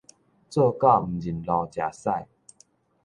[0.03, 0.07] 做狗毋認
[1.45, 2.25] 路食屎